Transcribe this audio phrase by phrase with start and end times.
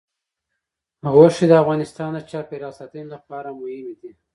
[1.13, 4.11] غوښې د افغانستان د چاپیریال ساتنې لپاره مهم دي.